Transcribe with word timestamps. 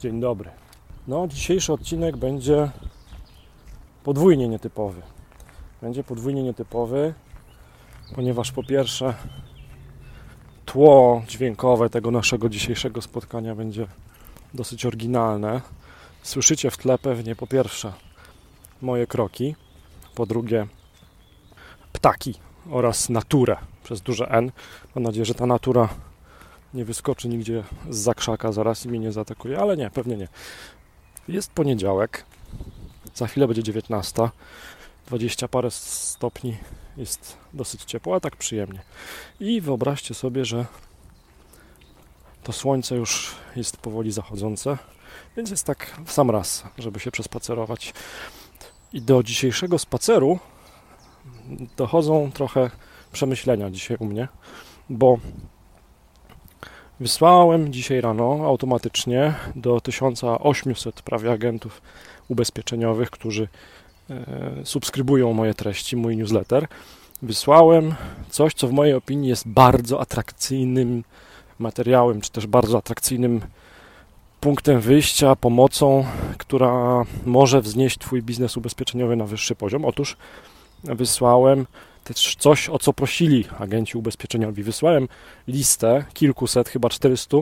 Dzień 0.00 0.20
dobry. 0.20 0.50
No, 1.08 1.28
dzisiejszy 1.28 1.72
odcinek 1.72 2.16
będzie 2.16 2.70
podwójnie 4.04 4.48
nietypowy. 4.48 5.02
Będzie 5.82 6.04
podwójnie 6.04 6.42
nietypowy, 6.42 7.14
ponieważ 8.14 8.52
po 8.52 8.62
pierwsze 8.62 9.14
tło 10.66 11.22
dźwiękowe 11.28 11.90
tego 11.90 12.10
naszego 12.10 12.48
dzisiejszego 12.48 13.02
spotkania 13.02 13.54
będzie 13.54 13.86
dosyć 14.54 14.86
oryginalne. 14.86 15.60
Słyszycie 16.22 16.70
w 16.70 16.76
tle 16.76 16.98
pewnie 16.98 17.36
po 17.36 17.46
pierwsze 17.46 17.92
moje 18.82 19.06
kroki, 19.06 19.54
po 20.14 20.26
drugie 20.26 20.66
ptaki 21.92 22.34
oraz 22.70 23.08
naturę 23.08 23.56
przez 23.84 24.00
duże 24.00 24.30
N. 24.30 24.52
Mam 24.94 25.04
nadzieję, 25.04 25.24
że 25.24 25.34
ta 25.34 25.46
natura 25.46 25.88
nie 26.78 26.84
wyskoczy 26.84 27.28
nigdzie 27.28 27.64
z 27.90 27.96
zakrzaka 27.96 28.52
zaraz 28.52 28.86
i 28.86 28.88
mnie 28.88 28.98
nie 28.98 29.12
zaatakuje, 29.12 29.58
ale 29.58 29.76
nie, 29.76 29.90
pewnie 29.90 30.16
nie. 30.16 30.28
Jest 31.28 31.52
poniedziałek, 31.52 32.24
za 33.14 33.26
chwilę 33.26 33.46
będzie 33.46 33.62
19, 33.62 34.28
20 35.06 35.48
parę 35.48 35.70
stopni, 35.70 36.56
jest 36.96 37.36
dosyć 37.54 37.84
ciepło, 37.84 38.14
a 38.14 38.20
tak 38.20 38.36
przyjemnie. 38.36 38.80
I 39.40 39.60
wyobraźcie 39.60 40.14
sobie, 40.14 40.44
że 40.44 40.66
to 42.42 42.52
słońce 42.52 42.96
już 42.96 43.34
jest 43.56 43.76
powoli 43.76 44.12
zachodzące, 44.12 44.78
więc 45.36 45.50
jest 45.50 45.64
tak 45.64 46.00
w 46.06 46.12
sam 46.12 46.30
raz, 46.30 46.64
żeby 46.78 47.00
się 47.00 47.10
przespacerować. 47.10 47.94
I 48.92 49.02
do 49.02 49.22
dzisiejszego 49.22 49.78
spaceru 49.78 50.38
dochodzą 51.76 52.32
trochę 52.32 52.70
przemyślenia 53.12 53.70
dzisiaj 53.70 53.96
u 54.00 54.04
mnie, 54.04 54.28
bo 54.90 55.18
Wysłałem 57.00 57.72
dzisiaj 57.72 58.00
rano 58.00 58.40
automatycznie 58.44 59.34
do 59.56 59.80
1800 59.80 61.02
prawie 61.02 61.32
agentów 61.32 61.82
ubezpieczeniowych, 62.28 63.10
którzy 63.10 63.48
e, 64.10 64.16
subskrybują 64.64 65.32
moje 65.32 65.54
treści, 65.54 65.96
mój 65.96 66.16
newsletter. 66.16 66.68
Wysłałem 67.22 67.94
coś, 68.30 68.54
co 68.54 68.68
w 68.68 68.72
mojej 68.72 68.94
opinii 68.94 69.28
jest 69.28 69.48
bardzo 69.48 70.00
atrakcyjnym 70.00 71.04
materiałem, 71.58 72.20
czy 72.20 72.30
też 72.30 72.46
bardzo 72.46 72.78
atrakcyjnym 72.78 73.40
punktem 74.40 74.80
wyjścia, 74.80 75.36
pomocą, 75.36 76.04
która 76.38 77.04
może 77.26 77.60
wznieść 77.60 77.98
Twój 77.98 78.22
biznes 78.22 78.56
ubezpieczeniowy 78.56 79.16
na 79.16 79.24
wyższy 79.24 79.54
poziom. 79.54 79.84
Otóż 79.84 80.16
wysłałem 80.84 81.66
też 82.14 82.36
coś, 82.36 82.68
o 82.68 82.78
co 82.78 82.92
prosili 82.92 83.44
agenci 83.58 83.98
ubezpieczeniowi. 83.98 84.62
Wysłałem 84.62 85.08
listę 85.48 86.04
kilkuset, 86.14 86.68
chyba 86.68 86.88
400 86.88 87.36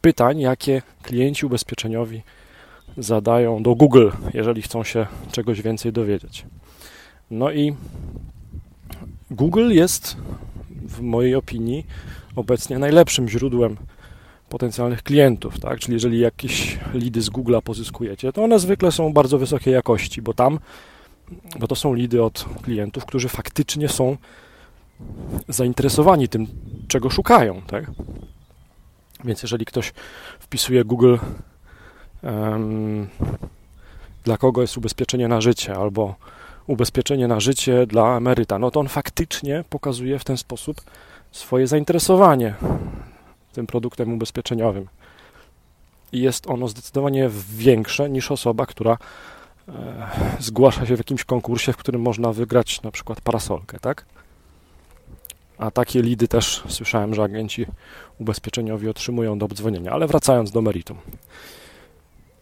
pytań, 0.00 0.40
jakie 0.40 0.82
klienci 1.02 1.46
ubezpieczeniowi 1.46 2.22
zadają 2.98 3.62
do 3.62 3.74
Google, 3.74 4.10
jeżeli 4.34 4.62
chcą 4.62 4.84
się 4.84 5.06
czegoś 5.32 5.62
więcej 5.62 5.92
dowiedzieć. 5.92 6.44
No 7.30 7.50
i 7.50 7.74
Google 9.30 9.70
jest, 9.70 10.16
w 10.70 11.00
mojej 11.00 11.34
opinii, 11.34 11.86
obecnie 12.36 12.78
najlepszym 12.78 13.28
źródłem 13.28 13.76
potencjalnych 14.48 15.02
klientów, 15.02 15.60
tak? 15.60 15.78
Czyli 15.78 15.94
jeżeli 15.94 16.20
jakieś 16.20 16.78
lidy 16.94 17.22
z 17.22 17.30
Google'a 17.30 17.62
pozyskujecie, 17.62 18.32
to 18.32 18.44
one 18.44 18.58
zwykle 18.58 18.92
są 18.92 19.12
bardzo 19.12 19.38
wysokiej 19.38 19.74
jakości, 19.74 20.22
bo 20.22 20.34
tam 20.34 20.58
bo 21.58 21.68
to 21.68 21.76
są 21.76 21.94
lidy 21.94 22.22
od 22.22 22.44
klientów, 22.62 23.04
którzy 23.04 23.28
faktycznie 23.28 23.88
są 23.88 24.16
zainteresowani 25.48 26.28
tym, 26.28 26.46
czego 26.88 27.10
szukają, 27.10 27.62
tak? 27.62 27.90
Więc 29.24 29.42
jeżeli 29.42 29.64
ktoś 29.64 29.92
wpisuje 30.38 30.84
Google 30.84 31.16
um, 32.22 33.08
dla 34.24 34.36
kogo 34.36 34.60
jest 34.60 34.76
ubezpieczenie 34.76 35.28
na 35.28 35.40
życie 35.40 35.76
albo 35.76 36.14
ubezpieczenie 36.66 37.28
na 37.28 37.40
życie 37.40 37.86
dla 37.86 38.16
emeryta, 38.16 38.58
no 38.58 38.70
to 38.70 38.80
on 38.80 38.88
faktycznie 38.88 39.64
pokazuje 39.70 40.18
w 40.18 40.24
ten 40.24 40.36
sposób 40.36 40.80
swoje 41.32 41.66
zainteresowanie 41.66 42.54
tym 43.52 43.66
produktem 43.66 44.12
ubezpieczeniowym. 44.12 44.86
I 46.12 46.20
jest 46.20 46.50
ono 46.50 46.68
zdecydowanie 46.68 47.30
większe 47.50 48.10
niż 48.10 48.30
osoba, 48.30 48.66
która 48.66 48.98
zgłasza 50.38 50.86
się 50.86 50.94
w 50.94 50.98
jakimś 50.98 51.24
konkursie, 51.24 51.72
w 51.72 51.76
którym 51.76 52.02
można 52.02 52.32
wygrać 52.32 52.82
na 52.82 52.90
przykład 52.90 53.20
parasolkę, 53.20 53.78
tak? 53.80 54.04
A 55.58 55.70
takie 55.70 56.02
lidy 56.02 56.28
też 56.28 56.62
słyszałem, 56.68 57.14
że 57.14 57.22
agenci 57.22 57.66
ubezpieczeniowi 58.18 58.88
otrzymują 58.88 59.38
do 59.38 59.46
obdzwonienia. 59.46 59.92
Ale 59.92 60.06
wracając 60.06 60.50
do 60.50 60.62
meritum. 60.62 60.98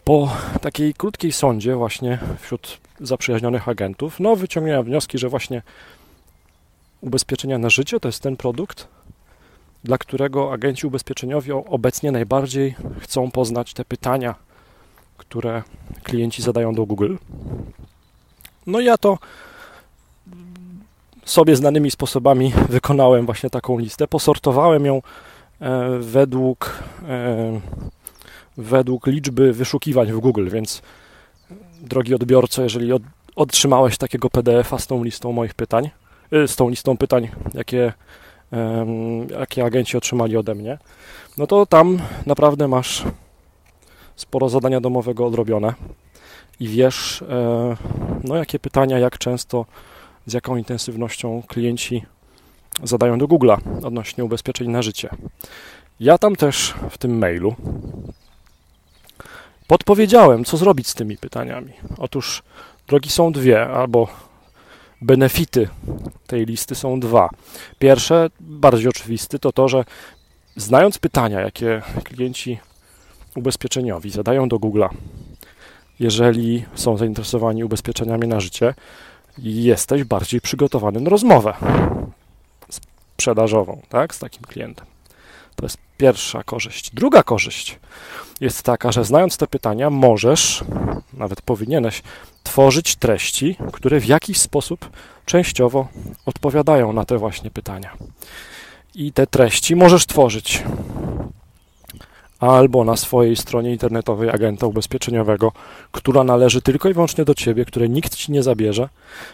Po 0.03 0.29
takiej 0.61 0.93
krótkiej 0.93 1.31
sądzie 1.31 1.75
właśnie 1.75 2.19
wśród 2.39 2.77
zaprzyjaźnionych 3.01 3.69
agentów, 3.69 4.19
no 4.19 4.35
wyciągnąłem 4.35 4.83
wnioski, 4.83 5.17
że 5.17 5.29
właśnie 5.29 5.61
ubezpieczenia 7.01 7.57
na 7.57 7.69
życie 7.69 7.99
to 7.99 8.07
jest 8.07 8.23
ten 8.23 8.37
produkt, 8.37 8.87
dla 9.83 9.97
którego 9.97 10.53
agenci 10.53 10.87
ubezpieczeniowi 10.87 11.51
obecnie 11.51 12.11
najbardziej 12.11 12.75
chcą 12.99 13.31
poznać 13.31 13.73
te 13.73 13.85
pytania, 13.85 14.35
które 15.17 15.63
klienci 16.03 16.41
zadają 16.41 16.73
do 16.73 16.85
Google. 16.85 17.15
No 18.67 18.79
ja 18.79 18.97
to 18.97 19.17
sobie 21.25 21.55
znanymi 21.55 21.91
sposobami 21.91 22.53
wykonałem 22.69 23.25
właśnie 23.25 23.49
taką 23.49 23.79
listę. 23.79 24.07
Posortowałem 24.07 24.85
ją 24.85 25.01
e, 25.61 25.89
według, 25.99 26.83
e, 27.07 27.59
według 28.57 29.07
liczby 29.07 29.53
wyszukiwań 29.53 30.11
w 30.11 30.19
Google, 30.19 30.49
więc 30.49 30.81
drogi 31.81 32.15
odbiorco, 32.15 32.63
jeżeli 32.63 32.93
od, 32.93 33.01
otrzymałeś 33.35 33.97
takiego 33.97 34.29
PDF-a 34.29 34.79
z 34.79 34.87
tą 34.87 35.03
listą 35.03 35.31
moich 35.31 35.53
pytań, 35.53 35.89
e, 36.31 36.47
z 36.47 36.55
tą 36.55 36.69
listą 36.69 36.97
pytań, 36.97 37.29
jakie, 37.53 37.93
jakie 39.39 39.65
agenci 39.65 39.97
otrzymali 39.97 40.37
ode 40.37 40.55
mnie, 40.55 40.77
no 41.37 41.47
to 41.47 41.65
tam 41.65 41.99
naprawdę 42.25 42.67
masz 42.67 43.03
sporo 44.17 44.49
zadania 44.49 44.81
domowego 44.81 45.25
odrobione 45.25 45.73
i 46.59 46.67
wiesz, 46.67 47.21
e, 47.21 47.75
no 48.23 48.35
jakie 48.35 48.59
pytania, 48.59 48.99
jak 48.99 49.17
często, 49.17 49.65
z 50.25 50.33
jaką 50.33 50.57
intensywnością 50.57 51.43
klienci 51.47 52.05
zadają 52.83 53.17
do 53.17 53.27
Google'a 53.27 53.57
odnośnie 53.83 54.23
ubezpieczeń 54.23 54.69
na 54.69 54.81
życie. 54.81 55.09
Ja 55.99 56.17
tam 56.17 56.35
też 56.35 56.73
w 56.89 56.97
tym 56.97 57.17
mailu 57.17 57.55
podpowiedziałem, 59.67 60.45
co 60.45 60.57
zrobić 60.57 60.87
z 60.87 60.95
tymi 60.95 61.17
pytaniami. 61.17 61.73
Otóż 61.97 62.43
drogi 62.87 63.09
są 63.09 63.31
dwie, 63.31 63.67
albo 63.67 64.07
benefity 65.01 65.69
tej 66.27 66.45
listy 66.45 66.75
są 66.75 66.99
dwa. 66.99 67.29
Pierwsze, 67.79 68.29
bardziej 68.39 68.89
oczywisty, 68.89 69.39
to 69.39 69.51
to, 69.51 69.67
że 69.67 69.85
znając 70.55 70.97
pytania, 70.97 71.41
jakie 71.41 71.81
klienci 72.03 72.59
ubezpieczeniowi 73.37 74.09
zadają 74.09 74.49
do 74.49 74.57
Google'a, 74.57 74.89
jeżeli 75.99 76.65
są 76.75 76.97
zainteresowani 76.97 77.63
ubezpieczeniami 77.63 78.27
na 78.27 78.39
życie, 78.39 78.73
jesteś 79.37 80.03
bardziej 80.03 80.41
przygotowany 80.41 80.99
na 80.99 81.09
rozmowę 81.09 81.53
sprzedażową 82.69 83.81
tak, 83.89 84.15
z 84.15 84.19
takim 84.19 84.41
klientem. 84.41 84.85
To 85.55 85.65
jest 85.65 85.77
pierwsza 85.97 86.43
korzyść. 86.43 86.91
Druga 86.93 87.23
korzyść 87.23 87.79
jest 88.41 88.63
taka, 88.63 88.91
że 88.91 89.05
znając 89.05 89.37
te 89.37 89.47
pytania, 89.47 89.89
możesz, 89.89 90.63
nawet 91.13 91.41
powinieneś, 91.41 92.03
tworzyć 92.43 92.95
treści, 92.95 93.55
które 93.73 93.99
w 93.99 94.05
jakiś 94.05 94.37
sposób 94.37 94.89
częściowo 95.25 95.87
odpowiadają 96.25 96.93
na 96.93 97.05
te 97.05 97.17
właśnie 97.17 97.51
pytania. 97.51 97.93
I 98.95 99.11
te 99.11 99.27
treści 99.27 99.75
możesz 99.75 100.05
tworzyć 100.05 100.63
albo 102.39 102.83
na 102.83 102.95
swojej 102.95 103.35
stronie 103.35 103.71
internetowej 103.71 104.29
agenta 104.29 104.67
ubezpieczeniowego, 104.67 105.51
która 105.91 106.23
należy 106.23 106.61
tylko 106.61 106.89
i 106.89 106.93
wyłącznie 106.93 107.25
do 107.25 107.35
Ciebie, 107.35 107.65
której 107.65 107.89
nikt 107.89 108.15
Ci 108.15 108.31
nie 108.31 108.43
zabierze. 108.43 108.89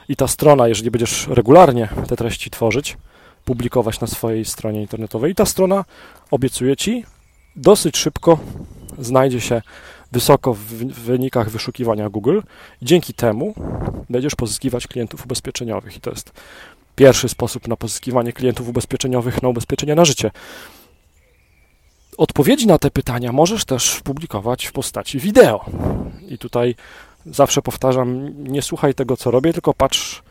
I 0.10 0.16
ta 0.16 0.28
strona, 0.28 0.68
jeżeli 0.68 0.92
będziesz 0.92 1.28
regularnie 1.28 1.90
te 2.08 2.16
treści 2.16 2.50
tworzyć, 2.50 2.98
publikować 3.46 4.00
na 4.00 4.08
swojej 4.08 4.46
stronie 4.46 4.82
internetowej, 4.82 5.32
i 5.32 5.36
ta 5.36 5.46
strona, 5.46 5.86
obiecuje 6.32 6.76
Ci, 6.78 7.06
dosyć 7.56 7.98
szybko 7.98 8.38
znajdzie 9.00 9.42
się 9.42 9.62
wysoko 10.12 10.54
w 10.54 10.64
wynikach 10.84 11.50
wyszukiwania 11.50 12.10
Google 12.10 12.40
dzięki 12.82 13.14
temu 13.14 13.54
będziesz 14.10 14.36
pozyskiwać 14.36 14.88
klientów 14.88 15.26
ubezpieczeniowych. 15.26 15.98
I 15.98 16.02
to 16.02 16.10
jest 16.10 16.32
pierwszy 16.96 17.30
sposób 17.30 17.68
na 17.68 17.76
pozyskiwanie 17.76 18.34
klientów 18.34 18.70
ubezpieczeniowych 18.70 19.42
na 19.42 19.50
ubezpieczenie 19.50 19.96
na 19.96 20.06
życie. 20.06 20.32
Odpowiedzi 22.18 22.68
na 22.68 22.78
te 22.78 22.92
pytania 22.92 23.32
możesz 23.32 23.66
też 23.66 24.02
publikować 24.04 24.66
w 24.66 24.72
postaci 24.72 25.20
wideo. 25.20 25.66
I 26.28 26.38
tutaj 26.38 26.76
zawsze 27.26 27.62
powtarzam, 27.62 28.34
nie 28.44 28.62
słuchaj 28.62 28.94
tego, 28.94 29.18
co 29.18 29.32
robię, 29.32 29.54
tylko 29.54 29.74
patrz, 29.74 30.24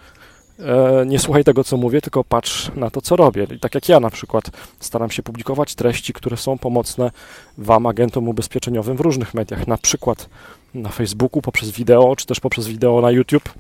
e, 0.59 1.07
nie 1.07 1.19
słuchaj 1.19 1.45
tego, 1.45 1.65
co 1.65 1.77
mówię, 1.77 2.01
tylko 2.01 2.25
patrz 2.25 2.71
na 2.77 2.91
to, 2.91 3.01
co 3.01 3.17
robię. 3.17 3.47
I 3.57 3.59
tak 3.59 3.75
jak 3.75 3.89
ja 3.89 4.01
na 4.01 4.11
przykład 4.11 4.51
staram 4.81 5.11
się 5.11 5.23
publikować 5.23 5.75
treści, 5.75 6.13
które 6.13 6.37
są 6.37 6.59
pomocne 6.59 7.11
Wam, 7.59 7.87
agentom 7.87 8.29
ubezpieczeniowym 8.29 8.97
w 8.97 9.01
różnych 9.01 9.35
mediach, 9.35 9.67
na 9.67 9.79
przykład 9.79 10.29
na 10.75 10.89
Facebooku 10.89 11.43
poprzez 11.43 11.71
wideo, 11.71 12.17
czy 12.17 12.27
też 12.27 12.41
poprzez 12.41 12.67
wideo 12.69 13.01
na 13.01 13.11
YouTube, 13.11 13.55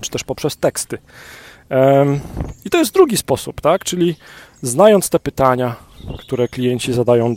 czy 0.00 0.10
też 0.10 0.24
poprzez 0.24 0.56
teksty. 0.56 0.98
I 2.64 2.70
to 2.70 2.78
jest 2.78 2.94
drugi 2.94 3.16
sposób, 3.16 3.60
tak? 3.60 3.84
Czyli 3.84 4.16
znając 4.62 5.10
te 5.10 5.20
pytania, 5.20 5.76
które 6.18 6.48
klienci 6.48 6.92
zadają 6.92 7.34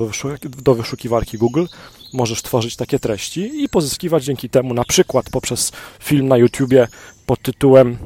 do, 0.64 0.76
wyszukiwarki 0.76 1.38
Google, 1.38 1.66
możesz 2.14 2.42
tworzyć 2.42 2.76
takie 2.76 3.00
treści 3.00 3.64
i 3.64 3.70
pozyskiwać 3.70 4.24
dzięki 4.24 4.50
temu 4.50 4.74
na 4.74 4.84
przykład 4.84 5.30
poprzez 5.30 5.72
film 6.00 6.28
na 6.28 6.38
YouTubie 6.38 6.88
pod 7.26 7.42
tytułem 7.42 7.98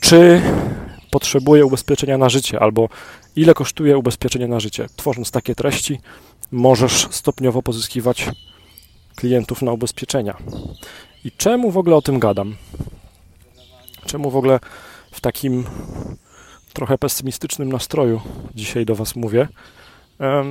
czy 0.00 0.40
potrzebuję 1.10 1.66
ubezpieczenia 1.66 2.18
na 2.18 2.28
życie 2.28 2.60
albo 2.60 2.88
ile 3.36 3.54
kosztuje 3.54 3.98
ubezpieczenie 3.98 4.48
na 4.48 4.60
życie. 4.60 4.86
Tworząc 4.96 5.30
takie 5.30 5.54
treści 5.54 5.98
możesz 6.52 7.08
stopniowo 7.10 7.62
pozyskiwać 7.62 8.30
klientów 9.16 9.62
na 9.62 9.72
ubezpieczenia. 9.72 10.36
I 11.24 11.32
czemu 11.32 11.70
w 11.70 11.78
ogóle 11.78 11.96
o 11.96 12.02
tym 12.02 12.18
gadam? 12.18 12.56
Czemu 14.06 14.30
w 14.30 14.36
ogóle 14.36 14.60
w 15.12 15.20
takim 15.20 15.64
trochę 16.72 16.98
pesymistycznym 16.98 17.72
nastroju 17.72 18.20
dzisiaj 18.54 18.86
do 18.86 18.94
Was 18.94 19.16
mówię? 19.16 19.48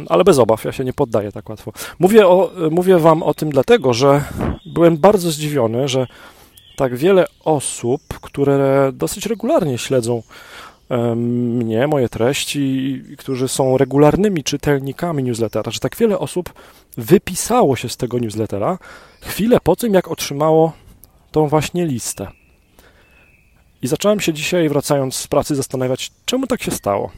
Ale 0.09 0.23
bez 0.23 0.39
obaw, 0.39 0.65
ja 0.65 0.71
się 0.71 0.83
nie 0.83 0.93
poddaję 0.93 1.31
tak 1.31 1.49
łatwo. 1.49 1.71
Mówię, 1.99 2.27
o, 2.27 2.51
mówię 2.71 2.97
Wam 2.97 3.23
o 3.23 3.33
tym 3.33 3.49
dlatego, 3.49 3.93
że 3.93 4.23
byłem 4.65 4.97
bardzo 4.97 5.31
zdziwiony, 5.31 5.87
że 5.87 6.07
tak 6.75 6.95
wiele 6.95 7.25
osób, 7.45 8.01
które 8.21 8.91
dosyć 8.93 9.25
regularnie 9.25 9.77
śledzą 9.77 10.23
mnie, 11.15 11.87
moje 11.87 12.09
treści, 12.09 13.03
którzy 13.17 13.47
są 13.47 13.77
regularnymi 13.77 14.43
czytelnikami 14.43 15.23
newslettera, 15.23 15.71
że 15.71 15.79
tak 15.79 15.95
wiele 15.97 16.19
osób 16.19 16.53
wypisało 16.97 17.75
się 17.75 17.89
z 17.89 17.97
tego 17.97 18.19
newslettera 18.19 18.77
chwilę 19.21 19.57
po 19.63 19.75
tym, 19.75 19.93
jak 19.93 20.07
otrzymało 20.07 20.71
tą 21.31 21.47
właśnie 21.47 21.85
listę. 21.85 22.27
I 23.81 23.87
zacząłem 23.87 24.19
się 24.19 24.33
dzisiaj, 24.33 24.69
wracając 24.69 25.15
z 25.15 25.27
pracy, 25.27 25.55
zastanawiać, 25.55 26.11
czemu 26.25 26.47
tak 26.47 26.63
się 26.63 26.71
stało. 26.71 27.11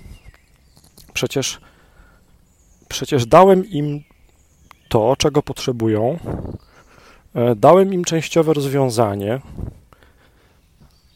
Przecież 1.14 1.60
Przecież 2.94 3.26
dałem 3.26 3.70
im 3.70 4.04
to, 4.90 5.16
czego 5.18 5.44
potrzebują. 5.44 6.20
E, 7.36 7.56
dałem 7.56 7.94
im 7.94 8.04
częściowe 8.04 8.54
rozwiązanie. 8.54 9.40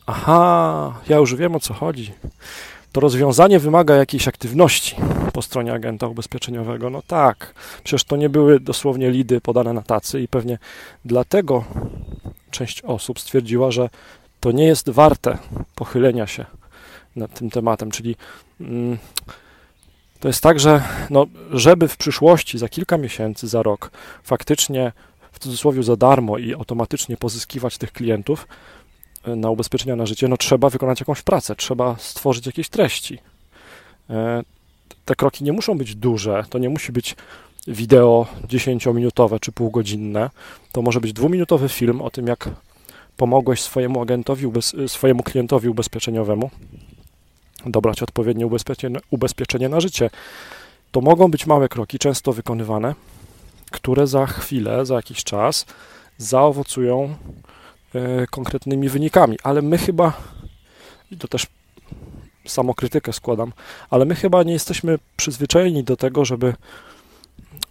Aha, 0.05 0.93
ja 1.09 1.17
już 1.17 1.35
wiem 1.35 1.55
o 1.55 1.59
co 1.59 1.73
chodzi. 1.73 2.13
To 2.91 3.01
rozwiązanie 3.01 3.59
wymaga 3.59 3.95
jakiejś 3.95 4.27
aktywności 4.27 4.95
po 5.33 5.41
stronie 5.41 5.73
agenta 5.73 6.07
ubezpieczeniowego. 6.07 6.89
No 6.89 7.01
tak, 7.07 7.53
przecież 7.83 8.03
to 8.03 8.15
nie 8.15 8.29
były 8.29 8.59
dosłownie 8.59 9.11
lidy 9.11 9.41
podane 9.41 9.73
na 9.73 9.81
tacy 9.81 10.21
i 10.21 10.27
pewnie 10.27 10.57
dlatego 11.05 11.63
część 12.51 12.81
osób 12.81 13.19
stwierdziła, 13.19 13.71
że 13.71 13.89
to 14.39 14.51
nie 14.51 14.65
jest 14.65 14.89
warte 14.89 15.37
pochylenia 15.75 16.27
się 16.27 16.45
nad 17.15 17.33
tym 17.33 17.49
tematem, 17.49 17.91
czyli 17.91 18.15
mm, 18.61 18.97
to 20.19 20.27
jest 20.27 20.41
tak, 20.41 20.59
że 20.59 20.83
no, 21.09 21.25
żeby 21.51 21.87
w 21.87 21.97
przyszłości, 21.97 22.57
za 22.57 22.69
kilka 22.69 22.97
miesięcy, 22.97 23.47
za 23.47 23.63
rok, 23.63 23.91
faktycznie 24.23 24.91
w 25.31 25.39
cudzysłowie 25.39 25.83
za 25.83 25.95
darmo 25.95 26.37
i 26.37 26.53
automatycznie 26.53 27.17
pozyskiwać 27.17 27.77
tych 27.77 27.91
klientów 27.91 28.47
e, 29.23 29.35
na 29.35 29.49
ubezpieczenia 29.49 29.95
na 29.95 30.05
życie, 30.05 30.27
no 30.27 30.37
trzeba 30.37 30.69
wykonać 30.69 30.99
jakąś 30.99 31.21
pracę, 31.21 31.55
trzeba 31.55 31.95
stworzyć 31.99 32.45
jakieś 32.45 32.69
treści. 32.69 33.19
E, 34.09 34.43
te 35.05 35.15
kroki 35.15 35.43
nie 35.43 35.53
muszą 35.53 35.77
być 35.77 35.95
duże, 35.95 36.43
to 36.49 36.57
nie 36.57 36.69
musi 36.69 36.91
być 36.91 37.15
wideo 37.67 38.27
10-minutowe 38.47 39.39
czy 39.39 39.51
półgodzinne. 39.51 40.29
To 40.71 40.81
może 40.81 41.01
być 41.01 41.13
dwuminutowy 41.13 41.69
film 41.69 42.01
o 42.01 42.09
tym, 42.09 42.27
jak 42.27 42.49
pomogłeś 43.17 43.61
swojemu 43.61 44.01
agentowi, 44.01 44.51
swojemu 44.87 45.23
klientowi 45.23 45.69
ubezpieczeniowemu 45.69 46.49
dobrać 47.71 48.03
odpowiednie 48.03 48.47
ubezpieczenie, 48.47 48.99
ubezpieczenie 49.11 49.69
na 49.69 49.79
życie. 49.79 50.09
To 50.91 51.01
mogą 51.01 51.31
być 51.31 51.45
małe 51.45 51.69
kroki, 51.69 51.99
często 51.99 52.33
wykonywane, 52.33 52.95
które 53.71 54.07
za 54.07 54.25
chwilę, 54.25 54.85
za 54.85 54.95
jakiś 54.95 55.23
czas 55.23 55.65
zaowocują 56.17 57.15
e, 57.95 58.27
konkretnymi 58.27 58.89
wynikami, 58.89 59.37
ale 59.43 59.61
my 59.61 59.77
chyba, 59.77 60.13
i 61.11 61.17
to 61.17 61.27
też 61.27 61.47
samokrytykę 62.45 63.13
składam, 63.13 63.53
ale 63.89 64.05
my 64.05 64.15
chyba 64.15 64.43
nie 64.43 64.53
jesteśmy 64.53 64.99
przyzwyczajeni 65.17 65.83
do 65.83 65.97
tego, 65.97 66.25
żeby 66.25 66.53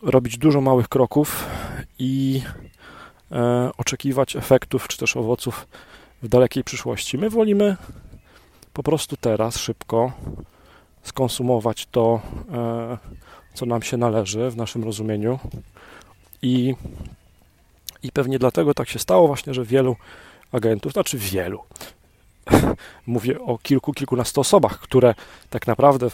robić 0.03 0.39
dużo 0.39 0.61
małych 0.61 0.89
kroków 0.89 1.47
i 1.99 2.43
e, 3.33 3.71
oczekiwać 3.79 4.37
efektów 4.37 4.89
czy 4.89 4.99
też 4.99 5.17
owoców 5.17 5.67
w 6.23 6.29
dalekiej 6.29 6.65
przyszłości. 6.65 7.19
My 7.19 7.31
wolimy 7.31 7.77
po 8.77 8.83
prostu 8.83 9.17
teraz 9.17 9.57
szybko 9.57 10.13
skonsumować 11.03 11.87
to, 11.87 12.21
e, 12.53 12.99
co 13.55 13.67
nam 13.67 13.83
się 13.83 13.97
należy 13.97 14.51
w 14.51 14.57
naszym 14.57 14.85
rozumieniu. 14.85 15.39
I, 16.43 16.75
I 18.03 18.13
pewnie 18.13 18.39
dlatego 18.39 18.75
tak 18.75 18.89
się 18.89 18.99
stało 18.99 19.27
właśnie, 19.27 19.55
że 19.55 19.65
wielu 19.65 19.97
agentów, 20.53 20.93
znaczy 20.93 21.19
wielu, 21.19 21.61
mówię 23.07 23.41
o 23.41 23.59
kilku, 23.59 23.93
kilkunastu 23.93 24.41
osobach, 24.41 24.81
które 24.81 25.15
tak 25.51 25.67
naprawdę 25.67 26.11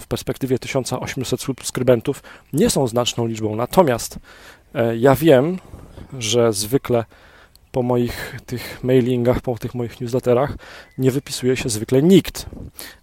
w 0.00 0.06
perspektywie 0.08 0.58
1800 0.58 1.40
subskrybentów 1.40 2.22
nie 2.52 2.70
są 2.70 2.86
znaczną 2.86 3.26
liczbą. 3.26 3.56
Natomiast 3.56 4.18
e, 4.74 4.96
ja 4.96 5.14
wiem, 5.14 5.58
że 6.18 6.52
zwykle 6.52 7.04
po 7.76 7.82
moich 7.82 8.36
tych 8.46 8.84
mailingach, 8.84 9.40
po 9.40 9.58
tych 9.58 9.74
moich 9.74 10.00
newsletterach 10.00 10.56
nie 10.98 11.10
wypisuje 11.10 11.56
się 11.56 11.68
zwykle 11.68 12.02
nikt. 12.02 12.46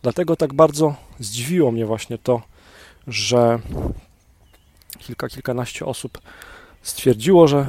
Dlatego 0.02 0.36
tak 0.36 0.54
bardzo 0.54 0.96
zdziwiło 1.20 1.72
mnie 1.72 1.86
właśnie 1.86 2.18
to, 2.18 2.42
że 3.08 3.60
kilka, 5.00 5.30
kilkanaście 5.30 5.86
osób 5.86 6.22
stwierdziło, 6.82 7.48
że 7.48 7.68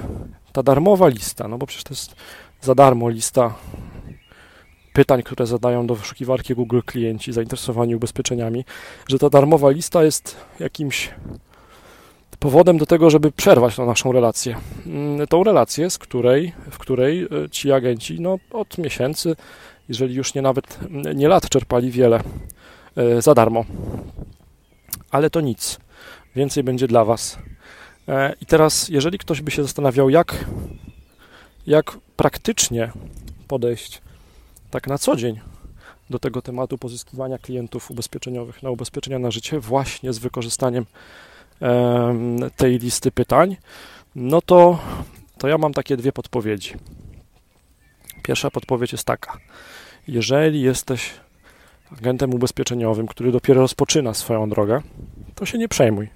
ta 0.52 0.62
darmowa 0.62 1.08
lista, 1.08 1.48
no 1.48 1.58
bo 1.58 1.66
przecież 1.66 1.84
to 1.84 1.94
jest 1.94 2.14
za 2.60 2.74
darmo 2.74 3.08
lista 3.08 3.54
pytań, 4.92 5.22
które 5.22 5.46
zadają 5.46 5.86
do 5.86 5.94
wyszukiwarki 5.94 6.54
Google 6.54 6.80
klienci 6.86 7.32
zainteresowani 7.32 7.96
ubezpieczeniami, 7.96 8.64
że 9.08 9.18
ta 9.18 9.30
darmowa 9.30 9.70
lista 9.70 10.04
jest 10.04 10.36
jakimś 10.60 11.10
powodem 12.38 12.78
do 12.78 12.86
tego, 12.86 13.10
żeby 13.10 13.32
przerwać 13.32 13.76
tą 13.76 13.86
naszą 13.86 14.12
relację. 14.12 14.56
Mm, 14.86 15.26
tą 15.26 15.44
relację, 15.44 15.90
z 15.90 15.98
której, 15.98 16.52
w 16.70 16.78
której 16.78 17.22
e, 17.22 17.50
ci 17.50 17.72
agenci 17.72 18.20
no, 18.20 18.38
od 18.52 18.78
miesięcy, 18.78 19.36
jeżeli 19.88 20.14
już 20.14 20.34
nie 20.34 20.42
nawet 20.42 20.78
nie 21.14 21.28
lat, 21.28 21.48
czerpali 21.48 21.90
wiele 21.90 22.20
e, 22.96 23.22
za 23.22 23.34
darmo. 23.34 23.64
Ale 25.10 25.30
to 25.30 25.40
nic. 25.40 25.78
Więcej 26.36 26.64
będzie 26.64 26.86
dla 26.86 27.04
Was. 27.04 27.38
E, 28.08 28.34
I 28.40 28.46
teraz, 28.46 28.88
jeżeli 28.88 29.18
ktoś 29.18 29.42
by 29.42 29.50
się 29.50 29.62
zastanawiał, 29.62 30.10
jak, 30.10 30.44
jak 31.66 31.98
praktycznie 32.16 32.92
podejść 33.48 34.02
tak 34.70 34.86
na 34.86 34.98
co 34.98 35.16
dzień 35.16 35.40
do 36.10 36.18
tego 36.18 36.42
tematu 36.42 36.78
pozyskiwania 36.78 37.38
klientów 37.38 37.90
ubezpieczeniowych 37.90 38.62
na 38.62 38.70
ubezpieczenia 38.70 39.18
na 39.18 39.30
życie, 39.30 39.60
właśnie 39.60 40.12
z 40.12 40.18
wykorzystaniem 40.18 40.86
tej 42.56 42.78
listy 42.78 43.10
pytań, 43.10 43.56
no 44.14 44.42
to, 44.42 44.78
to 45.38 45.48
ja 45.48 45.58
mam 45.58 45.74
takie 45.74 45.96
dwie 45.96 46.12
podpowiedzi. 46.12 46.74
Pierwsza 48.22 48.50
podpowiedź 48.50 48.92
jest 48.92 49.04
taka. 49.04 49.38
Jeżeli 50.08 50.62
jesteś 50.62 51.10
agentem 51.98 52.34
ubezpieczeniowym, 52.34 53.06
który 53.06 53.32
dopiero 53.32 53.60
rozpoczyna 53.60 54.14
swoją 54.14 54.48
drogę, 54.48 54.82
to 55.34 55.46
się 55.46 55.58
nie 55.58 55.68
przejmuj. 55.68 56.08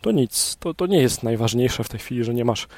To 0.00 0.10
nic, 0.10 0.56
to, 0.60 0.74
to 0.74 0.86
nie 0.86 1.02
jest 1.02 1.22
najważniejsze 1.22 1.84
w 1.84 1.88
tej 1.88 2.00
chwili, 2.00 2.24
że 2.24 2.34
nie 2.34 2.44
masz 2.44 2.68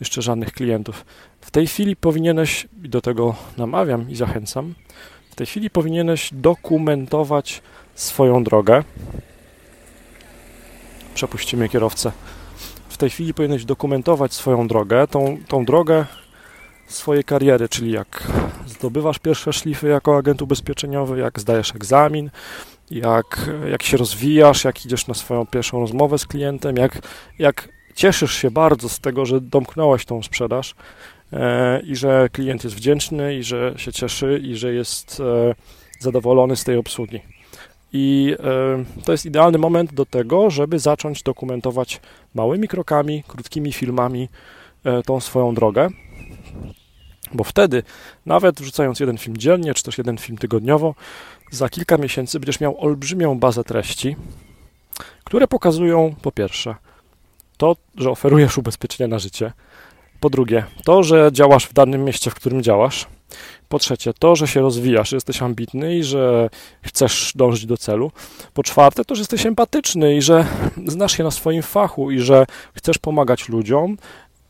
jeszcze 0.00 0.22
żadnych 0.22 0.52
klientów. 0.52 1.04
W 1.40 1.50
tej 1.50 1.66
chwili 1.66 1.96
powinieneś, 1.96 2.68
i 2.84 2.88
do 2.88 3.00
tego 3.00 3.34
namawiam 3.56 4.10
i 4.10 4.16
zachęcam, 4.16 4.74
w 5.30 5.34
tej 5.34 5.46
chwili 5.46 5.70
powinieneś 5.70 6.30
dokumentować 6.32 7.62
swoją 7.94 8.44
drogę, 8.44 8.84
przepuścimy 11.16 11.68
kierowcę. 11.68 12.12
W 12.88 12.96
tej 12.96 13.10
chwili 13.10 13.34
powinieneś 13.34 13.64
dokumentować 13.64 14.34
swoją 14.34 14.68
drogę, 14.68 15.06
tą, 15.06 15.38
tą 15.48 15.64
drogę 15.64 16.04
swojej 16.86 17.24
kariery, 17.24 17.68
czyli 17.68 17.92
jak 17.92 18.32
zdobywasz 18.66 19.18
pierwsze 19.18 19.52
szlify 19.52 19.88
jako 19.88 20.16
agent 20.16 20.42
ubezpieczeniowy, 20.42 21.18
jak 21.18 21.40
zdajesz 21.40 21.74
egzamin, 21.74 22.30
jak, 22.90 23.50
jak 23.70 23.82
się 23.82 23.96
rozwijasz, 23.96 24.64
jak 24.64 24.86
idziesz 24.86 25.06
na 25.06 25.14
swoją 25.14 25.46
pierwszą 25.46 25.80
rozmowę 25.80 26.18
z 26.18 26.26
klientem, 26.26 26.76
jak, 26.76 26.98
jak 27.38 27.68
cieszysz 27.94 28.34
się 28.34 28.50
bardzo 28.50 28.88
z 28.88 29.00
tego, 29.00 29.26
że 29.26 29.40
domknąłeś 29.40 30.04
tą 30.04 30.22
sprzedaż 30.22 30.74
e, 31.32 31.80
i 31.80 31.96
że 31.96 32.28
klient 32.32 32.64
jest 32.64 32.76
wdzięczny 32.76 33.34
i 33.34 33.42
że 33.42 33.74
się 33.76 33.92
cieszy 33.92 34.40
i 34.42 34.56
że 34.56 34.72
jest 34.72 35.22
zadowolony 36.00 36.56
z 36.56 36.64
tej 36.64 36.76
obsługi. 36.76 37.35
I 37.92 38.36
to 39.04 39.12
jest 39.12 39.26
idealny 39.26 39.58
moment 39.58 39.94
do 39.94 40.06
tego, 40.06 40.50
żeby 40.50 40.78
zacząć 40.78 41.22
dokumentować 41.22 42.00
małymi 42.34 42.68
krokami, 42.68 43.24
krótkimi 43.28 43.72
filmami 43.72 44.28
tą 45.06 45.20
swoją 45.20 45.54
drogę. 45.54 45.88
Bo 47.34 47.44
wtedy, 47.44 47.82
nawet 48.26 48.60
wrzucając 48.60 49.00
jeden 49.00 49.18
film 49.18 49.36
dziennie, 49.36 49.74
czy 49.74 49.82
też 49.82 49.98
jeden 49.98 50.18
film 50.18 50.38
tygodniowo, 50.38 50.94
za 51.50 51.68
kilka 51.68 51.98
miesięcy 51.98 52.40
będziesz 52.40 52.60
miał 52.60 52.80
olbrzymią 52.80 53.38
bazę 53.38 53.64
treści, 53.64 54.16
które 55.24 55.48
pokazują 55.48 56.14
po 56.22 56.32
pierwsze 56.32 56.74
to, 57.56 57.76
że 57.96 58.10
oferujesz 58.10 58.58
ubezpieczenia 58.58 59.08
na 59.08 59.18
życie, 59.18 59.52
po 60.20 60.30
drugie 60.30 60.64
to, 60.84 61.02
że 61.02 61.30
działasz 61.32 61.66
w 61.66 61.72
danym 61.72 62.04
mieście, 62.04 62.30
w 62.30 62.34
którym 62.34 62.62
działasz, 62.62 63.06
po 63.68 63.78
trzecie 63.78 64.12
to, 64.14 64.36
że 64.36 64.48
się 64.48 64.60
rozwijasz, 64.60 65.08
że 65.08 65.16
jesteś 65.16 65.42
ambitny 65.42 65.96
i 65.96 66.04
że 66.04 66.50
chcesz 66.82 67.32
dążyć 67.34 67.66
do 67.66 67.76
celu, 67.76 68.10
po 68.54 68.62
czwarte 68.62 69.04
to, 69.04 69.14
że 69.14 69.20
jesteś 69.20 69.46
empatyczny 69.46 70.16
i 70.16 70.22
że 70.22 70.46
znasz 70.86 71.16
się 71.16 71.24
na 71.24 71.30
swoim 71.30 71.62
fachu 71.62 72.10
i 72.10 72.20
że 72.20 72.46
chcesz 72.74 72.98
pomagać 72.98 73.48
ludziom, 73.48 73.96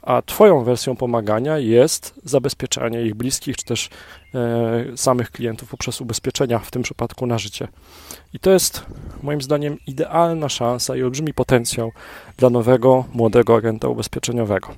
a 0.06 0.22
Twoją 0.22 0.64
wersją 0.64 0.96
pomagania 0.96 1.58
jest 1.58 2.14
zabezpieczanie 2.24 3.02
ich 3.02 3.14
bliskich, 3.14 3.56
czy 3.56 3.64
też 3.64 3.88
e, 4.34 4.84
samych 4.96 5.30
klientów 5.30 5.68
poprzez 5.68 6.00
ubezpieczenia, 6.00 6.58
w 6.58 6.70
tym 6.70 6.82
przypadku 6.82 7.26
na 7.26 7.38
życie. 7.38 7.68
I 8.32 8.38
to 8.38 8.50
jest 8.50 8.86
moim 9.22 9.42
zdaniem 9.42 9.76
idealna 9.86 10.48
szansa 10.48 10.96
i 10.96 11.02
olbrzymi 11.02 11.34
potencjał 11.34 11.92
dla 12.36 12.50
nowego, 12.50 13.04
młodego 13.14 13.56
agenta 13.56 13.88
ubezpieczeniowego. 13.88 14.74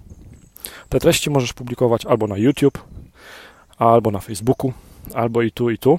Te 0.89 1.01
treści 1.01 1.31
możesz 1.31 1.53
publikować 1.53 2.07
albo 2.07 2.27
na 2.27 2.37
YouTube, 2.37 2.85
albo 3.79 4.11
na 4.11 4.21
Facebooku, 4.21 4.73
albo 5.15 5.43
i 5.43 5.53
tu, 5.53 5.71
i 5.71 5.79
tu. 5.79 5.99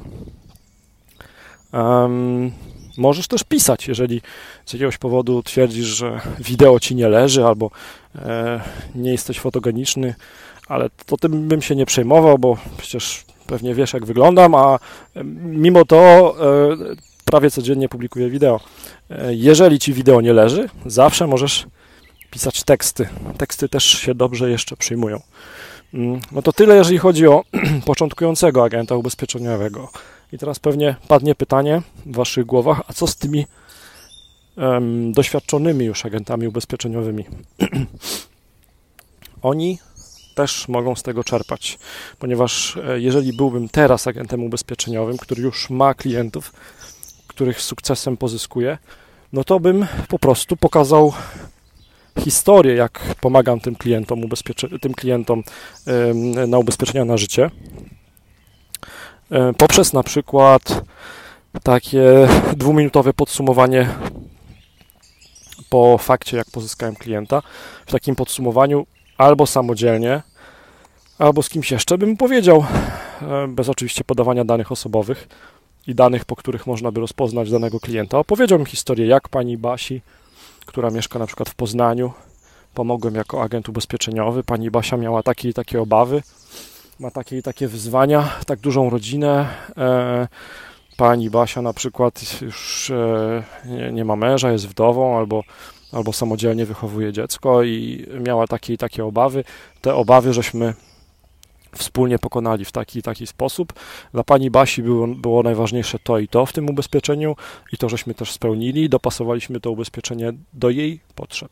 Um, 1.74 2.52
możesz 2.98 3.28
też 3.28 3.44
pisać, 3.44 3.88
jeżeli 3.88 4.22
z 4.66 4.74
jakiegoś 4.74 4.98
powodu 4.98 5.44
twierdzisz, 5.44 5.86
że 5.86 6.22
wideo 6.40 6.80
ci 6.80 6.96
nie 6.96 7.10
leży, 7.10 7.46
albo 7.46 7.72
e, 8.16 8.62
nie 8.96 9.12
jesteś 9.12 9.40
fotogeniczny, 9.40 10.16
ale 10.68 10.90
to 11.06 11.18
tym 11.18 11.48
bym 11.48 11.62
się 11.62 11.76
nie 11.76 11.86
przejmował, 11.86 12.38
bo 12.38 12.58
przecież 12.78 13.26
pewnie 13.48 13.76
wiesz, 13.76 13.94
jak 13.94 14.06
wyglądam, 14.06 14.56
a 14.56 14.80
mimo 15.44 15.86
to 15.86 15.98
e, 15.98 16.78
prawie 17.26 17.52
codziennie 17.52 17.90
publikuję 17.90 18.30
wideo. 18.30 18.60
E, 19.10 19.36
jeżeli 19.36 19.80
ci 19.80 19.94
wideo 19.94 20.22
nie 20.22 20.34
leży, 20.34 20.70
zawsze 20.86 21.28
możesz 21.28 21.68
pisać 22.32 22.64
teksty. 22.64 23.10
Teksty 23.38 23.70
też 23.70 23.84
się 23.84 24.16
dobrze 24.16 24.50
jeszcze 24.50 24.78
przyjmują. 24.78 25.22
Mm, 25.94 26.20
no 26.32 26.42
to 26.42 26.54
tyle, 26.54 26.76
jeżeli 26.76 26.98
chodzi 26.98 27.28
o 27.28 27.44
początkującego 27.86 28.64
agenta 28.64 28.96
ubezpieczeniowego. 28.96 29.90
I 30.34 30.38
teraz 30.38 30.60
pewnie 30.60 30.96
padnie 31.08 31.36
pytanie 31.36 31.82
w 32.06 32.16
Waszych 32.16 32.46
głowach, 32.46 32.82
a 32.88 32.94
co 32.94 33.08
z 33.08 33.16
tymi 33.16 33.46
um, 34.58 35.14
doświadczonymi 35.14 35.86
już 35.86 36.06
agentami 36.06 36.48
ubezpieczeniowymi? 36.48 37.26
Oni 39.42 39.80
też 40.36 40.68
mogą 40.68 40.96
z 40.96 41.04
tego 41.04 41.24
czerpać, 41.24 41.80
ponieważ 42.20 42.78
e, 42.78 43.00
jeżeli 43.00 43.34
byłbym 43.34 43.70
teraz 43.70 44.08
agentem 44.08 44.44
ubezpieczeniowym, 44.44 45.18
który 45.18 45.42
już 45.42 45.70
ma 45.70 45.94
klientów, 45.94 46.54
których 47.28 47.62
sukcesem 47.62 48.18
pozyskuje, 48.18 48.78
no 49.34 49.44
to 49.44 49.60
bym 49.60 49.88
po 50.08 50.20
prostu 50.20 50.58
pokazał 50.58 51.14
historię, 52.20 52.76
jak 52.76 53.16
pomagam 53.22 53.60
tym 53.60 53.76
klientom, 53.76 54.22
tym 54.82 54.94
klientom 54.94 55.44
na 56.48 56.58
ubezpieczenia 56.58 57.06
na 57.06 57.18
życie, 57.18 57.52
poprzez 59.58 59.94
na 59.94 60.04
przykład 60.04 60.82
takie 61.64 62.28
dwuminutowe 62.58 63.14
podsumowanie 63.14 63.90
po 65.70 65.98
fakcie, 65.98 66.38
jak 66.38 66.52
pozyskałem 66.52 66.96
klienta. 66.96 67.42
W 67.86 67.92
takim 67.92 68.16
podsumowaniu 68.16 68.86
albo 69.18 69.48
samodzielnie, 69.48 70.22
albo 71.20 71.44
z 71.44 71.50
kimś 71.50 71.72
jeszcze 71.72 71.98
bym 71.98 72.18
powiedział, 72.18 72.66
bez 73.48 73.70
oczywiście 73.70 74.04
podawania 74.04 74.46
danych 74.46 74.72
osobowych 74.72 75.28
i 75.88 75.96
danych, 75.96 76.26
po 76.26 76.36
których 76.36 76.68
można 76.68 76.92
by 76.92 77.02
rozpoznać 77.02 77.52
danego 77.52 77.80
klienta. 77.80 78.20
Opowiedziałbym 78.20 78.66
historię, 78.66 79.08
jak 79.08 79.30
pani 79.30 79.58
Basi 79.58 80.02
która 80.70 80.90
mieszka 80.90 81.20
na 81.20 81.26
przykład 81.26 81.50
w 81.50 81.56
Poznaniu. 81.56 82.12
Pomogłem 82.74 83.16
jako 83.16 83.44
agent 83.44 83.70
ubezpieczeniowy. 83.70 84.44
Pani 84.44 84.72
Basia 84.72 84.98
miała 84.98 85.24
takie 85.24 85.50
i 85.50 85.54
takie 85.54 85.82
obawy, 85.82 86.24
ma 87.00 87.12
takie 87.12 87.38
i 87.38 87.44
takie 87.44 87.68
wyzwania, 87.68 88.30
tak 88.46 88.60
dużą 88.60 88.90
rodzinę. 88.90 89.48
E, 89.78 90.28
pani 90.98 91.30
Basia 91.30 91.62
na 91.62 91.74
przykład 91.74 92.42
już 92.42 92.90
e, 92.92 93.44
nie, 93.66 93.92
nie 93.92 94.06
ma 94.06 94.16
męża, 94.16 94.52
jest 94.52 94.68
wdową 94.68 95.18
albo 95.18 95.44
albo 95.92 96.14
samodzielnie 96.14 96.66
wychowuje 96.66 97.14
dziecko 97.14 97.64
i 97.64 98.06
miała 98.20 98.48
takie 98.48 98.74
i 98.74 98.78
takie 98.78 99.06
obawy. 99.06 99.44
Te 99.82 99.96
obawy 99.96 100.34
żeśmy 100.34 100.74
wspólnie 101.76 102.20
pokonali 102.20 102.66
w 102.66 102.72
taki 102.72 103.02
taki 103.02 103.28
sposób. 103.28 103.74
Dla 104.14 104.24
pani 104.24 104.52
Basi 104.52 104.84
było, 104.84 105.08
było 105.08 105.44
najważniejsze 105.44 106.00
to 106.00 106.20
i 106.20 106.28
to 106.28 106.46
w 106.46 106.54
tym 106.54 106.70
ubezpieczeniu 106.70 107.36
i 107.74 107.78
to 107.78 107.90
żeśmy 107.90 108.14
też 108.14 108.32
spełnili. 108.32 108.90
Dopasowaliśmy 108.90 109.60
to 109.60 109.72
ubezpieczenie 109.72 110.34
do 110.54 110.70
jej 110.70 111.00
potrzeb. 111.16 111.52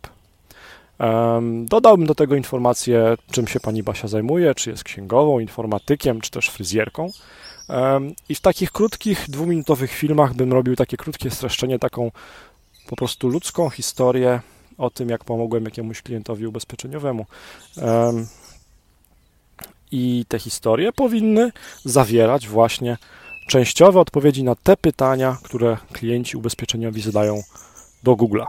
Dodałbym 1.65 2.07
do 2.07 2.15
tego 2.15 2.35
informację, 2.35 3.17
czym 3.31 3.47
się 3.47 3.59
pani 3.59 3.83
Basia 3.83 4.07
zajmuje, 4.07 4.55
czy 4.55 4.69
jest 4.69 4.83
księgową, 4.83 5.39
informatykiem, 5.39 6.21
czy 6.21 6.31
też 6.31 6.49
fryzjerką. 6.49 7.11
I 8.29 8.35
w 8.35 8.41
takich 8.41 8.71
krótkich, 8.71 9.25
dwuminutowych 9.27 9.91
filmach 9.91 10.33
bym 10.33 10.53
robił 10.53 10.75
takie 10.75 10.97
krótkie 10.97 11.29
streszczenie, 11.29 11.79
taką 11.79 12.11
po 12.87 12.95
prostu 12.95 13.29
ludzką 13.29 13.69
historię 13.69 14.41
o 14.77 14.89
tym, 14.89 15.09
jak 15.09 15.23
pomogłem 15.23 15.65
jakiemuś 15.65 16.01
klientowi 16.01 16.47
ubezpieczeniowemu. 16.47 17.25
I 19.91 20.25
te 20.27 20.39
historie 20.39 20.93
powinny 20.93 21.51
zawierać 21.85 22.47
właśnie 22.47 22.97
częściowe 23.47 23.99
odpowiedzi 23.99 24.43
na 24.43 24.55
te 24.55 24.77
pytania, 24.77 25.37
które 25.43 25.77
klienci 25.93 26.37
ubezpieczeniowi 26.37 27.01
zadają 27.01 27.41
do 28.03 28.15
Google'a. 28.15 28.45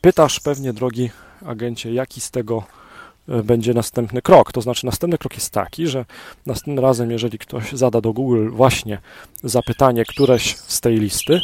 Pytasz 0.00 0.40
pewnie, 0.40 0.72
drogi 0.72 1.10
agencie, 1.46 1.92
jaki 1.92 2.20
z 2.20 2.30
tego 2.30 2.64
e, 3.28 3.42
będzie 3.42 3.74
następny 3.74 4.22
krok. 4.22 4.52
To 4.52 4.60
znaczy, 4.60 4.86
następny 4.86 5.18
krok 5.18 5.34
jest 5.34 5.50
taki, 5.50 5.86
że 5.86 6.04
następnym 6.46 6.78
razem, 6.78 7.10
jeżeli 7.10 7.38
ktoś 7.38 7.72
zada 7.72 8.00
do 8.00 8.12
Google 8.12 8.50
właśnie 8.50 8.98
zapytanie 9.44 10.04
któreś 10.04 10.56
z 10.56 10.80
tej 10.80 11.00
listy, 11.00 11.40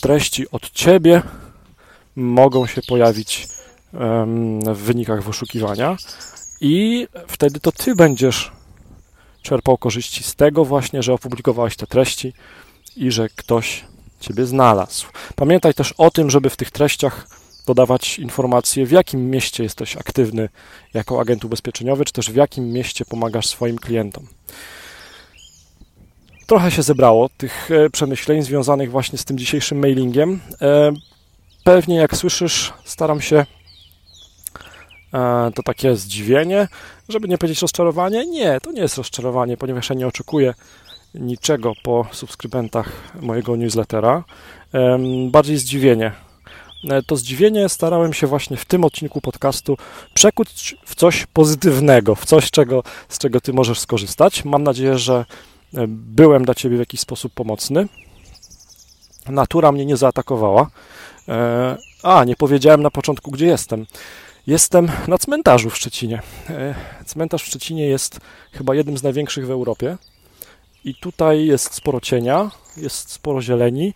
treści 0.00 0.50
od 0.50 0.70
ciebie 0.70 1.22
mogą 2.16 2.66
się 2.66 2.82
pojawić 2.88 3.48
w 4.66 4.76
wynikach 4.76 5.22
wyszukiwania, 5.22 5.96
i 6.60 7.08
wtedy 7.28 7.60
to 7.60 7.72
ty 7.72 7.94
będziesz 7.94 8.52
czerpał 9.42 9.78
korzyści 9.78 10.24
z 10.24 10.34
tego 10.34 10.64
właśnie, 10.64 11.02
że 11.02 11.12
opublikowałeś 11.12 11.76
te 11.76 11.86
treści 11.86 12.32
i 12.96 13.10
że 13.10 13.28
ktoś 13.28 13.84
ciebie 14.20 14.46
znalazł. 14.46 15.06
Pamiętaj 15.36 15.74
też 15.74 15.94
o 15.98 16.10
tym, 16.10 16.30
żeby 16.30 16.50
w 16.50 16.56
tych 16.56 16.70
treściach 16.70 17.28
dodawać 17.66 18.18
informacje, 18.18 18.86
w 18.86 18.90
jakim 18.90 19.30
mieście 19.30 19.62
jesteś 19.62 19.96
aktywny 19.96 20.48
jako 20.94 21.20
agent 21.20 21.44
ubezpieczeniowy, 21.44 22.04
czy 22.04 22.12
też 22.12 22.30
w 22.30 22.34
jakim 22.34 22.72
mieście 22.72 23.04
pomagasz 23.04 23.46
swoim 23.46 23.78
klientom. 23.78 24.26
Trochę 26.46 26.70
się 26.70 26.82
zebrało 26.82 27.28
tych 27.28 27.70
e, 27.70 27.90
przemyśleń 27.90 28.42
związanych 28.42 28.90
właśnie 28.90 29.18
z 29.18 29.24
tym 29.24 29.38
dzisiejszym 29.38 29.78
mailingiem. 29.78 30.40
E, 30.62 30.92
pewnie 31.64 31.96
jak 31.96 32.16
słyszysz, 32.16 32.72
staram 32.84 33.20
się 33.20 33.46
to 35.54 35.62
takie 35.62 35.96
zdziwienie, 35.96 36.68
żeby 37.08 37.28
nie 37.28 37.38
powiedzieć 37.38 37.62
rozczarowanie. 37.62 38.26
Nie, 38.26 38.60
to 38.60 38.72
nie 38.72 38.80
jest 38.80 38.96
rozczarowanie, 38.96 39.56
ponieważ 39.56 39.90
ja 39.90 39.96
nie 39.96 40.06
oczekuję 40.06 40.54
niczego 41.14 41.72
po 41.82 42.06
subskrybentach 42.12 42.92
mojego 43.20 43.56
newslettera. 43.56 44.24
Bardziej 45.30 45.56
zdziwienie. 45.56 46.12
E, 46.84 47.02
to 47.02 47.16
zdziwienie 47.16 47.68
starałem 47.68 48.12
się 48.12 48.26
właśnie 48.26 48.56
w 48.56 48.64
tym 48.64 48.84
odcinku 48.84 49.20
podcastu 49.20 49.76
przekuć 50.14 50.76
w 50.84 50.94
coś 50.94 51.26
pozytywnego, 51.26 52.14
w 52.14 52.24
coś, 52.24 52.50
czego, 52.50 52.82
z 53.08 53.18
czego 53.18 53.40
Ty 53.40 53.52
możesz 53.52 53.80
skorzystać. 53.80 54.44
Mam 54.44 54.62
nadzieję, 54.62 54.98
że 54.98 55.24
e, 55.74 55.84
byłem 55.88 56.44
dla 56.44 56.54
Ciebie 56.54 56.76
w 56.76 56.80
jakiś 56.80 57.00
sposób 57.00 57.32
pomocny. 57.34 57.88
Natura 59.28 59.72
mnie 59.72 59.86
nie 59.86 59.96
zaatakowała. 59.96 60.70
A, 62.02 62.24
nie 62.24 62.36
powiedziałem 62.36 62.82
na 62.82 62.90
początku, 62.90 63.30
gdzie 63.30 63.46
jestem. 63.46 63.86
Jestem 64.48 64.88
na 65.08 65.18
cmentarzu 65.18 65.70
w 65.70 65.76
Szczecinie. 65.76 66.22
E, 66.50 66.74
cmentarz 67.04 67.42
w 67.42 67.46
Szczecinie 67.46 67.86
jest 67.86 68.20
chyba 68.52 68.74
jednym 68.74 68.98
z 68.98 69.02
największych 69.02 69.46
w 69.46 69.50
Europie. 69.50 69.96
I 70.84 70.94
tutaj 70.94 71.46
jest 71.46 71.74
sporo 71.74 72.00
cienia, 72.00 72.50
jest 72.76 73.10
sporo 73.10 73.42
zieleni. 73.42 73.94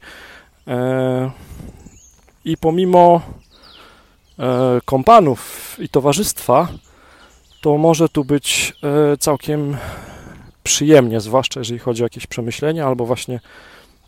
E, 0.69 1.31
I 2.45 2.57
pomimo 2.57 3.21
e, 4.39 4.81
kompanów 4.85 5.77
i 5.79 5.89
towarzystwa, 5.89 6.69
to 7.61 7.79
może 7.79 8.09
tu 8.09 8.25
być 8.25 8.75
całkiem 9.21 9.77
przyjemnie, 10.65 11.21
zwłaszcza 11.21 11.61
jeżeli 11.61 11.79
chodzi 11.79 12.03
o 12.03 12.07
jakieś 12.07 12.27
przemyślenia 12.27 12.87
albo 12.87 13.07
właśnie 13.07 13.41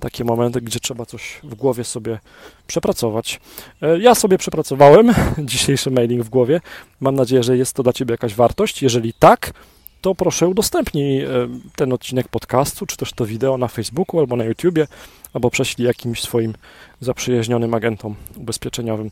takie 0.04 0.24
momenty, 0.24 0.60
gdzie 0.60 0.80
trzeba 0.80 1.06
coś 1.06 1.40
w 1.42 1.54
głowie 1.54 1.84
sobie 1.84 2.18
przepracować. 2.66 3.40
E, 3.82 3.98
ja 3.98 4.14
sobie 4.14 4.38
przepracowałem 4.38 5.14
dzisiejszy 5.52 5.90
mailing 5.90 6.22
w 6.22 6.28
głowie. 6.28 6.60
Mam 7.00 7.14
nadzieję, 7.14 7.42
że 7.42 7.56
jest 7.56 7.72
to 7.72 7.82
dla 7.82 7.92
Ciebie 7.92 8.12
jakaś 8.12 8.34
wartość. 8.34 8.82
Jeżeli 8.82 9.12
tak, 9.12 9.52
to 10.00 10.14
proszę 10.14 10.48
udostępnij 10.48 11.20
e, 11.22 11.28
ten 11.76 11.92
odcinek 11.92 12.28
podcastu, 12.28 12.86
czy 12.86 12.96
też 12.96 13.12
to 13.12 13.26
wideo 13.26 13.58
na 13.58 13.68
Facebooku 13.68 14.20
albo 14.20 14.36
na 14.36 14.44
YouTubie, 14.44 14.86
albo 15.32 15.50
prześlij 15.50 15.86
jakimś 15.86 16.22
swoim 16.22 16.54
zaprzyjaźnionym 17.00 17.74
agentom 17.74 18.14
ubezpieczeniowym. 18.36 19.10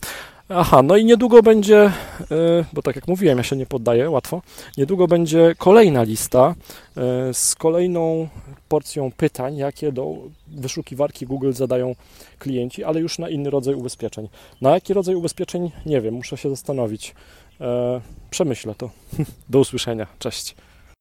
Aha, 0.48 0.82
no 0.82 0.96
i 0.96 1.04
niedługo 1.04 1.42
będzie, 1.42 1.80
e, 1.84 1.92
bo 2.72 2.82
tak 2.82 2.96
jak 2.96 3.08
mówiłem, 3.08 3.38
ja 3.38 3.44
się 3.44 3.56
nie 3.56 3.66
poddaję 3.66 4.10
łatwo, 4.10 4.42
niedługo 4.76 5.08
będzie 5.08 5.54
kolejna 5.58 6.02
lista 6.02 6.54
z 7.32 7.54
kolejną 7.54 8.28
porcją 8.68 9.10
pytań, 9.16 9.56
jakie 9.56 9.92
do 9.92 10.16
wyszukiwarki 10.52 11.26
Google 11.26 11.52
zadają 11.52 11.94
klienci, 12.38 12.84
ale 12.84 13.00
już 13.00 13.18
na 13.18 13.28
inny 13.28 13.50
rodzaj 13.50 13.74
ubezpieczeń. 13.74 14.28
Na 14.60 14.70
jaki 14.70 14.94
rodzaj 14.94 15.14
ubezpieczeń? 15.14 15.70
Nie 15.86 16.00
wiem, 16.00 16.14
muszę 16.14 16.36
się 16.36 16.50
zastanowić. 16.50 17.14
Przemyślę 18.30 18.74
to. 18.74 18.90
Do 19.50 19.58
usłyszenia. 19.58 20.06
Cześć. 20.18 20.54